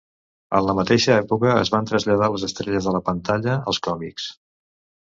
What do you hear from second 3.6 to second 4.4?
als còmics.